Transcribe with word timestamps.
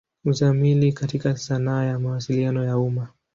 Uzamili 0.25 0.93
katika 0.93 1.37
sanaa 1.37 1.83
ya 1.83 1.99
Mawasiliano 1.99 2.63
ya 2.63 2.77
umma. 2.77 3.07